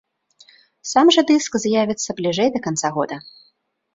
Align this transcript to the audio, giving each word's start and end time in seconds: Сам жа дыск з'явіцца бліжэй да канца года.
Сам 0.91 1.07
жа 1.15 1.21
дыск 1.31 1.57
з'явіцца 1.65 2.09
бліжэй 2.19 2.49
да 2.55 2.59
канца 2.65 2.87
года. 2.99 3.15